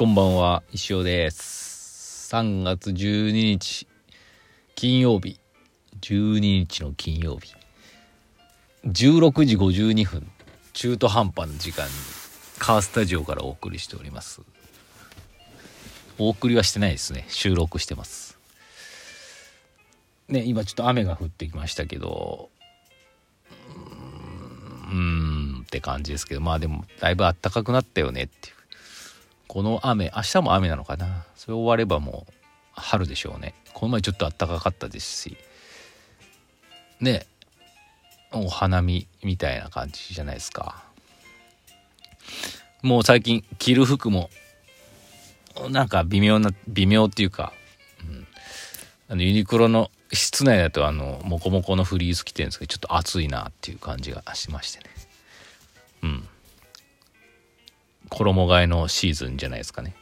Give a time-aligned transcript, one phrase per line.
[0.00, 2.34] こんばんは、石尾です。
[2.34, 3.86] 3月12日、
[4.74, 5.38] 金曜日。
[6.00, 7.54] 12日の金曜日。
[8.86, 10.26] 16時52分、
[10.72, 11.92] 中途半端な時間に、
[12.58, 14.40] カースタジオからお送りしております。
[16.16, 17.26] お送りはしてないですね。
[17.28, 18.38] 収録してます。
[20.28, 22.48] ね、今ちょっと雨が降ってきましたけど、
[24.90, 28.59] うーんって感じですけど、まあでも、だいぶ暖かくなったよねっていう。
[29.50, 31.24] この雨明日も雨なのかな？
[31.34, 32.32] それ終わればもう
[32.70, 33.52] 春でしょうね。
[33.74, 35.36] この前ちょっと暖かかったですし。
[37.00, 37.26] ね
[38.30, 40.84] お花見みたいな感じじゃないですか。
[42.82, 44.30] もう最近着る服も
[45.68, 47.52] なんか微妙な微妙っていうか、
[48.04, 48.28] うん、
[49.08, 54.84] あのユニクロの室内だとあのモコモコのフリース着てるんですけどちょっと暑いなっていう感じがしましてね。
[58.10, 59.94] 衣替えのシーズンじゃないですかね。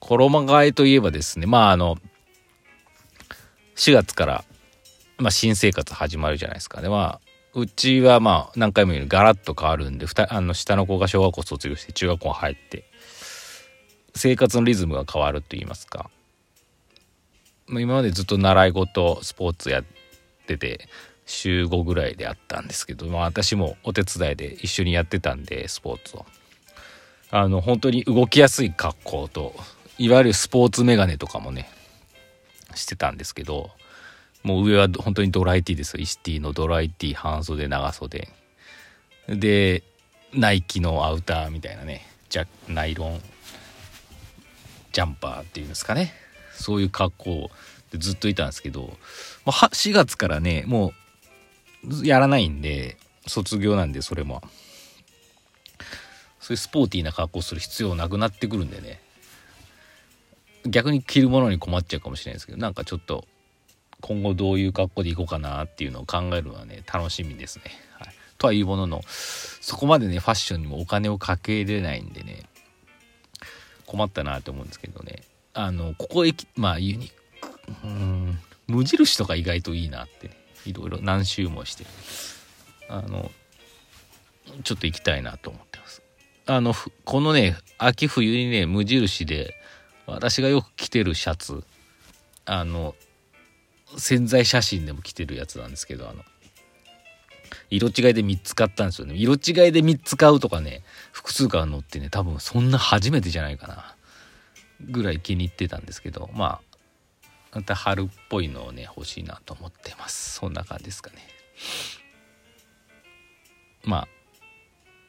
[0.00, 1.96] 衣替えといえばですね、まああの、
[3.76, 4.44] 4月から、
[5.18, 6.80] まあ、新生活始まるじゃないですか。
[6.80, 7.20] で、まあ、
[7.54, 12.84] うちはまあ何回も言うようにガラッと変わるんで、あの下の子が小学校卒業して中学校入って、
[14.16, 16.10] 生活のリズムが変わると言いますか。
[17.68, 19.84] 今までずっと習い事、スポーツやっ
[20.46, 20.88] てて、
[21.26, 26.26] 週5ぐらいであったんですけど、まあ私もお手伝いで一緒にやってたんで、スポーツを。
[27.30, 29.54] あの本当に動きやすい格好と
[29.98, 31.68] いわゆるスポーツメガネとかもね
[32.74, 33.70] してたんですけど
[34.42, 36.00] もう上は本当にドライティーですよ。
[36.00, 37.66] イシティのドライティー半袖。
[37.66, 38.28] 長袖
[39.26, 39.82] で
[40.34, 43.20] ナイキのアウターみたいなねじゃナイロン
[44.92, 46.12] ジャンパーっていうんですかね。
[46.52, 47.50] そういう格好
[47.90, 48.96] でずっといたんですけど、
[49.46, 50.92] ま、4月からねも
[51.88, 54.42] うやらないんで卒業なんでそれも。
[56.44, 59.00] そういうスポーティーな格好する必要なくなってくるんでね
[60.66, 63.24] 逆に着るものに困っちゃうかもしれないですけどなんかちょっと
[64.02, 67.64] 今後どういう格好でいこうかなっていうのを考えるのはね楽しみですね。
[67.98, 72.42] はい、とはいうもののそこまでねファッションにもお金をかけれないんでね
[73.86, 75.22] 困ったなと思うんですけどね
[75.54, 77.10] あのここへまあユニ
[77.84, 81.86] うん無印とか意外といいなってねいろいろ何周もして
[82.90, 83.30] あの
[84.62, 85.73] ちょっと行きたいなと思って。
[86.46, 86.74] あの
[87.04, 89.54] このね秋冬にね無印で
[90.06, 91.64] 私がよく着てるシャツ。
[92.46, 92.94] あの
[93.96, 96.22] 潜在写真でも着てるやつなんですけどあの
[97.70, 99.14] 色違いで3つ買ったんですよね。
[99.14, 103.96] 色違いで3つ買うとかね複数買うのってね多分そんな初めてじゃないかな
[104.80, 106.76] ぐらい気に入ってたんですけどまあ
[107.54, 110.34] また春っぽいのをね欲しいなと思ってます。
[110.34, 111.16] そんな感じですかね。
[113.84, 114.08] まあ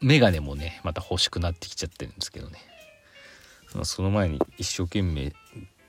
[0.00, 2.58] メガネもねまた欲しくなってきちゃってるんですけどね。
[3.82, 5.32] その前に一生懸命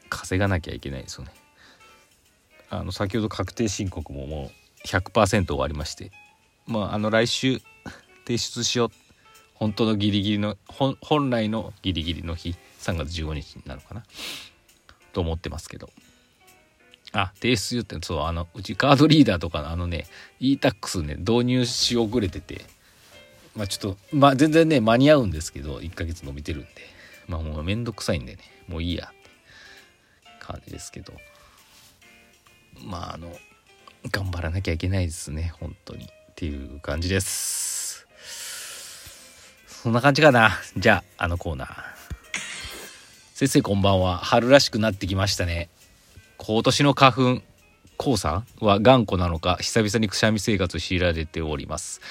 [0.10, 1.32] 稼がなきゃいけないですよね。
[2.70, 4.52] あの先ほど確定申告もも
[4.84, 6.12] う100%終わりまして。
[6.66, 7.62] まああの来週
[8.26, 8.92] 提出しよう。
[9.54, 12.56] 本当のギリギリの本来のギリギリの日。
[12.80, 14.04] 3月15日になるかな。
[15.12, 15.90] と思ってますけど。
[17.14, 20.06] あ提出よってそうあのうちカードリーダーとかのあのね
[20.42, 22.75] e-tax ね導入し遅れてて。
[23.56, 26.70] まあちょっと、まあ全然ね、間に合うんですけど、1ヶ月伸びてるんで、
[27.28, 29.16] まあもうめんどくさいんでね、もういいやって
[30.40, 31.14] 感じですけど、
[32.84, 33.32] まああの、
[34.12, 36.06] 頑張らなきゃいけないですね、本当に。
[36.06, 38.08] っていう感じです。
[39.68, 40.52] そんな感じかな。
[40.76, 41.70] じゃあ、あのコーナー。
[43.34, 44.18] 先生こんばんは。
[44.18, 45.70] 春らしくなってきましたね。
[46.38, 47.42] 今年の花粉、
[47.98, 52.02] 黄砂は頑固なのか、久々にくしゃみ生活を強いられております。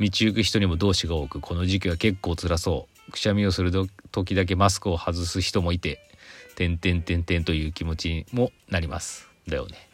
[0.00, 1.40] 道行く人にも同志が多く。
[1.40, 3.12] この時期は結構辛そう。
[3.12, 3.72] くしゃみをする
[4.10, 6.00] 時だけマスクを外す人もいて
[6.56, 9.28] 「てんてんてんてん」という気持ちにもなります。
[9.48, 9.88] だよね。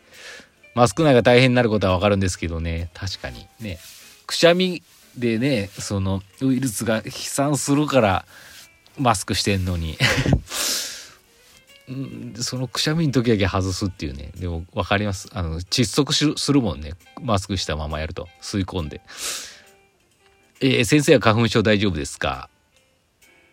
[0.74, 2.90] マスク内が大変になることはわかるんですけどね。
[2.94, 3.78] 確かにね。
[4.26, 4.82] くしゃみ
[5.16, 8.24] でねそのウイルスが飛散するから
[8.98, 9.98] マスクしてんのに。
[12.38, 14.30] そのくしゃみの時だけ外すっていうね。
[14.36, 15.30] でも分かります。
[15.32, 16.92] あの窒息するもんね。
[17.22, 18.28] マスクしたままやると。
[18.42, 19.00] 吸い込んで。
[20.60, 22.48] えー、先生は花粉症大丈夫ですか？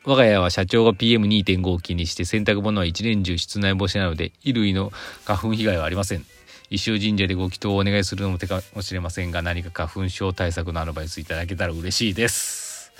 [0.05, 4.91] 我が家は社長が PM2.5 を気にして洗濯物は一年中室内干しなので衣類の
[5.23, 6.25] 花粉被害はありません。
[6.71, 12.91] 石尾神社でご祈祷をお願いするのも手かもしれませんが何か花粉症対策のアドバイスいただけたら嬉しいです。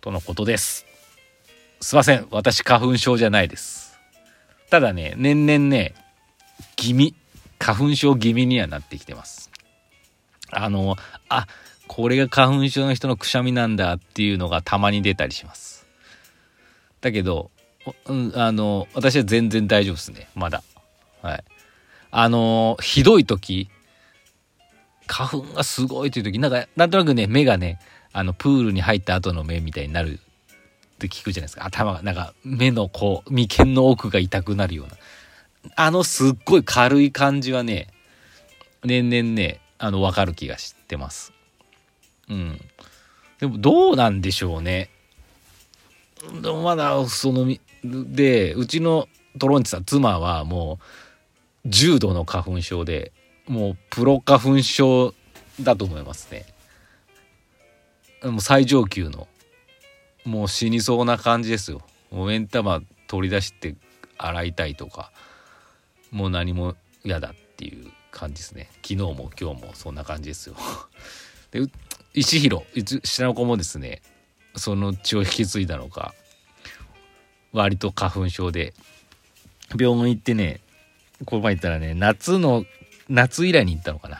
[0.00, 0.84] とのことです。
[1.80, 2.26] すいません。
[2.32, 3.96] 私花粉症じゃないです。
[4.68, 5.94] ただね年々ね
[6.74, 7.14] 気味
[7.60, 9.52] 花粉症気味にはなってきてます。
[10.50, 10.96] あの
[11.28, 11.46] あ
[11.88, 15.86] これが花粉症の人のくしゃみなんだっていうのがたまに出たりします。
[17.00, 17.50] だけど、
[18.34, 20.28] あの私は全然大丈夫ですね。
[20.34, 20.62] まだ。
[21.22, 21.44] はい。
[22.10, 23.68] あのひどい時
[25.06, 27.78] 花粉がすごいという時なんかなんとなくね目がね
[28.12, 31.64] あのプールに入った後の目みたいになるって聞くじゃないですか。
[31.64, 34.92] 頭がなんか目のこう眉間の奥が痛くなるような。
[35.76, 37.88] あのすっごい軽い感じはね
[38.84, 41.32] 年々ねあの分かる気がしてます。
[42.28, 42.60] うん。
[43.40, 44.90] でもどうなんでしょうね。
[46.42, 47.46] でもまだその
[47.84, 49.08] でうちの
[49.38, 50.80] トロンチさん妻はも
[51.64, 53.12] う重度の花粉症で
[53.46, 55.14] もうプロ花粉症
[55.60, 56.46] だと思いますね。
[58.22, 59.28] もう最上級の。
[60.24, 61.80] もう死にそうな感じですよ。
[62.10, 63.76] もう目ん玉取り出して
[64.18, 65.10] 洗いたいとか。
[66.10, 66.74] もう何も
[67.04, 68.68] 嫌だっていう感じですね。
[68.82, 70.56] 昨日も今日もそんな感じですよ。
[71.50, 71.60] で
[72.14, 72.64] 石弘
[73.04, 74.02] 下の子もですね
[74.56, 76.14] その血を引き継いだのか
[77.52, 78.74] 割と花粉症で
[79.78, 80.60] 病院行ってね
[81.24, 82.64] この前行ったらね夏の
[83.08, 84.18] 夏以来に行ったのかな。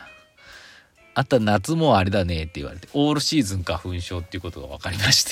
[1.15, 5.31] あった夏もあれだねって言われてオールシーズン花粉症っていうことが分かりまして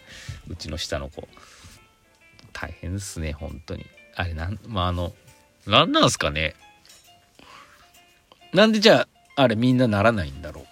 [0.48, 1.28] うちの下の子。
[2.52, 3.86] 大変ですね本当に。
[4.16, 5.14] あれなんまああの
[5.66, 6.54] 何なんすかね。
[8.52, 9.06] なんでじゃ
[9.36, 10.66] ああれみんなならないんだろう。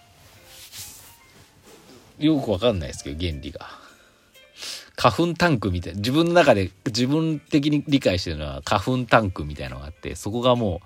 [2.19, 3.67] よくわかんないですけど原理が。
[4.95, 10.81] 花粉タンクみたいな自分の中で自分的に理解してるのは花粉タンクみたいなのがあってそこがも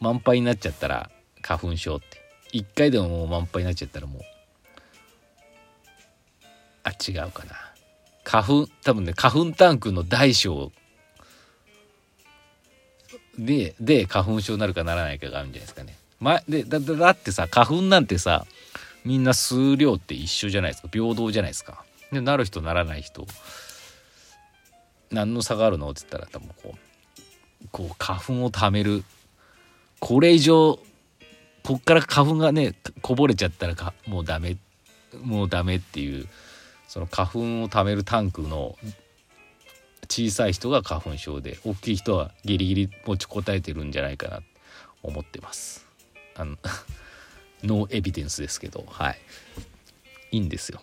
[0.00, 1.10] う満杯になっちゃったら
[1.42, 2.06] 花粉症って。
[2.50, 4.22] 一回でももう満杯になっちゃったらもう
[6.84, 7.52] あ違うかな。
[8.24, 10.72] 花粉多分ね花粉タンクの大小
[13.38, 15.96] でで花粉症になるかならないかがあるんじゃないですかね。
[16.20, 18.46] ま、でだだってさ花粉なんてさ
[19.08, 20.88] みんな数量って一緒じゃないですか。
[20.92, 21.82] 平等じゃないですか。
[22.12, 23.26] でなる人ならない人。
[25.10, 29.04] 何の差があるのって言ったら多分こうこう花粉をためる。
[29.98, 30.78] これ以上
[31.64, 34.58] こっから花粉がねこぼれちゃったらかもうダメ。
[35.22, 36.28] もうダメっていう
[36.86, 38.76] その花粉をためるタンクの
[40.06, 44.42] 小さい人が花粉症で大きい人はギリギリ持ちこたえてるんじゃないかなと
[45.02, 45.86] 思ってます。
[46.36, 46.58] あの
[47.62, 49.18] ノーエビデンスですけどはい。
[50.30, 50.80] いいんですよ。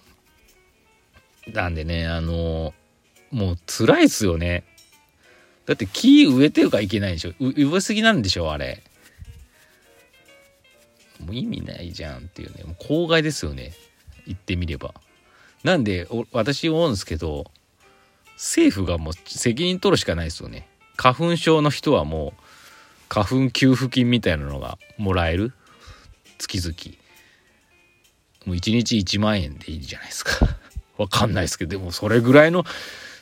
[1.54, 2.74] なんでねあの
[3.31, 4.63] もう辛いっすよね。
[5.66, 7.33] だって木植えてるからいけないでしょ。
[7.39, 8.83] 植えすぎなんでしょあれ。
[11.19, 12.63] もう意味ないじゃんっていうね。
[12.63, 13.74] もう公害ですよね。
[14.25, 14.94] 言ってみれば。
[15.63, 17.45] なんで私思うんですけど
[18.36, 20.68] 政府がもう責任取るしかないですよね。
[20.95, 22.42] 花粉症の人はもう
[23.10, 25.54] 花粉給付金みたいなのがもらえる。
[26.38, 26.98] 月々。
[28.46, 30.58] もう1日1万円でいいじゃないですか。
[30.98, 32.64] わかんないですけどでもそれぐらいの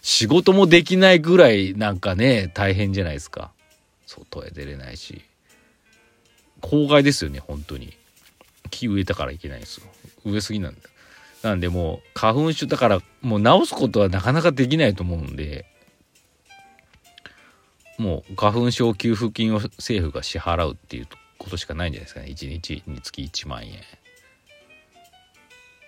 [0.01, 3.51] 仕事もできないぐらいなんかね大変じゃないですか。
[4.05, 5.21] 外へ出れないし。
[6.61, 7.93] 公害ですよね本当に。
[8.69, 9.87] 木植えたからいけないんですよ。
[10.25, 10.81] 植えすぎなんだ。
[11.41, 15.65] なんでもう花粉症だからもう治すことはなかなかできないと思うんで。
[17.97, 21.07] もう花粉症給付金を政府が支払うっていう
[21.43, 22.27] ことしかないんじゃないですかね。
[22.27, 23.81] 1日につき1万円。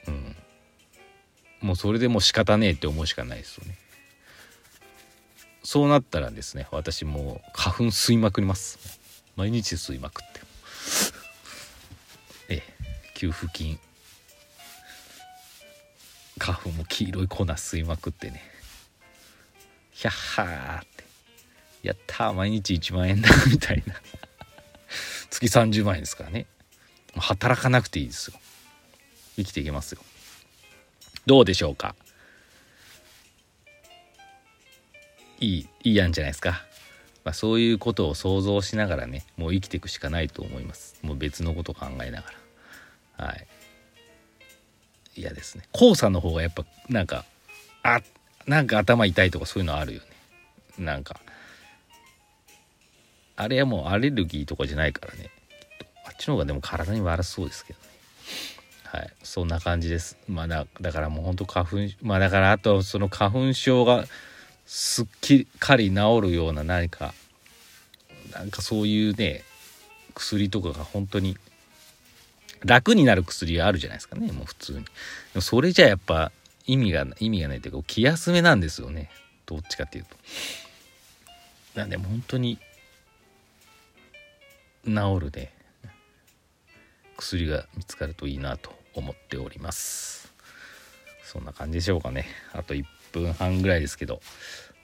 [0.07, 0.35] うん。
[1.61, 3.77] もうそれでもう仕方ねえって思うしかないですよね。
[5.63, 8.99] そうなったらですね私もう花粉吸いまくります。
[9.35, 10.41] 毎日吸いまくって。
[12.53, 12.63] ええ
[13.15, 13.79] 給付金。
[16.37, 18.43] 花粉も黄色い粉吸いまくってね。
[19.91, 21.05] ひゃっはーって。
[21.81, 23.95] やったー毎日1万円だみたいな。
[25.47, 26.45] 月30万円ですからね。
[27.15, 28.39] 働かなくていいですよ。
[29.35, 30.01] 生きていけますよ。
[31.25, 31.95] どうでしょうか？
[35.39, 36.61] いいいいやんじゃないですか、
[37.23, 40.97] まあ、そういうことを想像しながらねもう生きていくしかないと思います。
[41.01, 42.31] もう別のこと考えなが
[43.17, 43.25] ら。
[43.25, 43.47] はい。
[45.15, 45.63] 嫌ですね。
[45.71, 47.25] 黄砂の方がやっぱなんか
[47.83, 48.01] あ
[48.47, 50.07] なんか頭痛いとかそういうのあるよね。
[50.77, 51.19] なんか
[53.35, 55.29] あれはもうアレルギーとかじゃないからね。
[56.05, 57.85] あっちの方がでも体に悪そうですけどね。
[58.83, 59.13] はい。
[59.23, 60.17] そんな感じです。
[60.27, 64.05] まあだだからもうほんと花粉まあだからあとその花粉症が
[64.65, 65.05] すっ
[65.59, 67.13] かり治るような何か
[68.33, 69.43] なんかそういうね
[70.13, 71.37] 薬とかが本当に
[72.63, 74.31] 楽になる薬あるじゃないですかね。
[74.31, 74.79] もう普通に。
[74.79, 74.85] で
[75.35, 76.31] もそれじゃやっぱ
[76.65, 79.09] 意味が意味がないというか気休めなんですよね。
[79.45, 80.15] どっちかっていうと。
[81.75, 82.57] なんでも本当に
[84.85, 85.53] 治るね
[87.17, 90.33] 薬が見つかるといいなと思っております。
[91.23, 92.25] そんな感じでしょうかね。
[92.53, 94.21] あと1分半ぐらいですけど。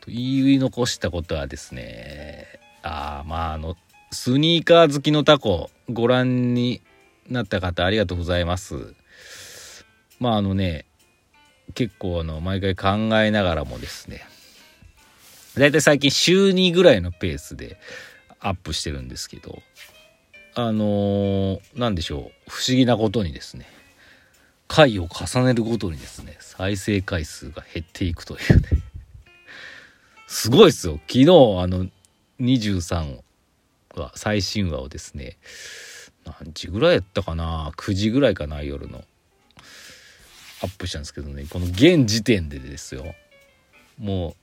[0.07, 2.47] 言い残したことはですね
[2.81, 3.75] ああまああの
[4.11, 6.81] スニーカー好きのタコご覧に
[7.29, 8.95] なった方ありがとうございます。
[10.19, 10.85] まああのね
[11.75, 14.21] 結構あの毎回考えながらもですね
[15.55, 17.77] だいたい最近週2ぐらいのペースで
[18.39, 19.61] アップしてるんですけど
[20.53, 22.49] あのー、何でしょう。
[22.49, 23.67] 不思議なことにですね。
[24.67, 28.69] 回を重ねるごとにですね再生回数が減っていくというね。
[30.27, 30.93] すごいですよ。
[31.07, 31.27] 昨日あ
[31.67, 31.87] の
[32.39, 33.19] 23
[33.95, 35.37] 話最新話をですね
[36.25, 39.03] 何時ぐらいやったかな？9時ぐらいかな夜の。
[40.63, 41.45] アップしたんですけどね。
[41.49, 43.15] この現時点でですよ。
[43.99, 44.35] も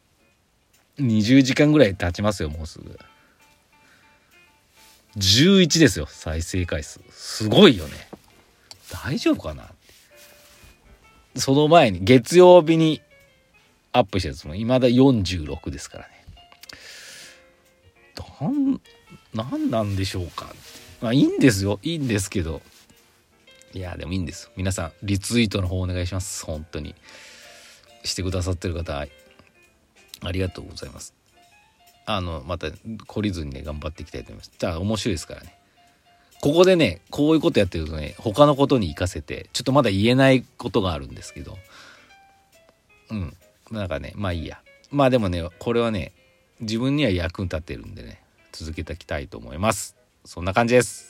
[0.99, 2.99] う20時間ぐらい経ちますよもうすぐ。
[5.19, 7.01] 11ですよ再生回数。
[7.11, 8.09] すごいよね。
[9.05, 9.71] 大丈夫かな？
[11.37, 13.03] その前に月曜日に
[13.93, 16.11] アップしたやつも未だ46ですからね。
[18.41, 18.81] なん
[19.35, 20.53] 何なんでしょうか？
[21.01, 21.79] まあいいんですよ。
[21.83, 22.63] いいんですけど。
[23.75, 24.51] いやでもいいんです。
[24.57, 26.45] 皆さんリツイートの方お願いします。
[26.45, 26.95] 本当に。
[28.05, 29.07] してくださってる方あ
[30.33, 31.15] りがとうございます。
[32.11, 34.51] あのまた懲りずにね頑張っていきたいと思います。
[34.59, 35.55] じゃあ面白いですからね。
[36.41, 41.59] ここでねこういうことやってるとね他のことに活かせてちょっとまだ言えないことがあるんですけど。
[43.11, 43.37] うん。
[43.71, 44.59] なんかねまあいいや。
[44.91, 46.13] まあでもねこれはね
[46.61, 48.23] 自分には役に立ってるんでね
[48.53, 49.95] 続けていきたいと思います。
[50.25, 51.08] そんな感じです。